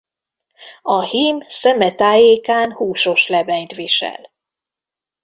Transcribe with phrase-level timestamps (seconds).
[0.81, 4.31] A hím szeme tájékán húsos lebenyt visel.